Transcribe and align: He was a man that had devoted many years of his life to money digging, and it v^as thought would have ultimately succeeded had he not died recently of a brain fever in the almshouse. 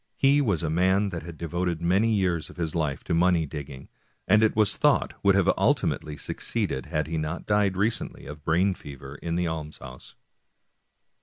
He 0.15 0.41
was 0.41 0.63
a 0.63 0.69
man 0.71 1.09
that 1.09 1.21
had 1.21 1.37
devoted 1.37 1.79
many 1.79 2.11
years 2.15 2.49
of 2.49 2.57
his 2.57 2.73
life 2.73 3.03
to 3.03 3.13
money 3.13 3.45
digging, 3.45 3.87
and 4.27 4.41
it 4.41 4.55
v^as 4.55 4.75
thought 4.75 5.13
would 5.21 5.35
have 5.35 5.53
ultimately 5.59 6.17
succeeded 6.17 6.87
had 6.87 7.05
he 7.05 7.19
not 7.19 7.45
died 7.45 7.77
recently 7.77 8.25
of 8.25 8.37
a 8.37 8.41
brain 8.41 8.73
fever 8.73 9.13
in 9.21 9.35
the 9.35 9.45
almshouse. 9.47 10.15